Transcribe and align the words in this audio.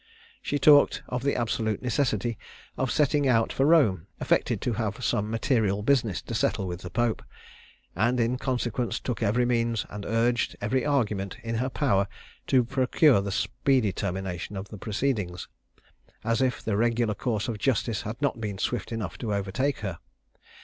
She 0.41 0.57
talked 0.57 1.03
of 1.09 1.21
the 1.21 1.35
absolute 1.35 1.83
necessity 1.83 2.35
of 2.75 2.89
setting 2.91 3.27
out 3.27 3.53
for 3.53 3.67
Rome; 3.67 4.07
affected 4.19 4.59
to 4.61 4.73
have 4.73 5.03
some 5.05 5.29
material 5.29 5.83
business 5.83 6.23
to 6.23 6.33
settle 6.33 6.65
with 6.65 6.81
the 6.81 6.89
Pope; 6.89 7.21
and, 7.95 8.19
in 8.19 8.39
consequence, 8.39 8.99
took 8.99 9.21
every 9.21 9.45
means 9.45 9.85
and 9.91 10.03
urged 10.07 10.55
every 10.59 10.83
argument 10.83 11.37
in 11.43 11.53
her 11.53 11.69
power 11.69 12.07
to 12.47 12.63
procure 12.63 13.21
the 13.21 13.31
speedy 13.31 13.91
termination 13.93 14.57
of 14.57 14.69
the 14.69 14.77
proceedings 14.79 15.47
as 16.23 16.41
if 16.41 16.63
the 16.63 16.75
regular 16.75 17.13
course 17.13 17.47
of 17.47 17.59
justice 17.59 18.01
had 18.01 18.19
not 18.23 18.41
been 18.41 18.57
swift 18.57 18.91
enough 18.91 19.19
to 19.19 19.35
overtake 19.35 19.81
her. 19.81 19.99